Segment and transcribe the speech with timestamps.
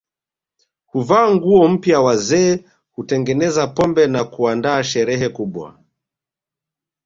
[0.85, 5.77] Huvaa nguo mpya wazee hutengeneza pombe na kuandaa sherehe kubwa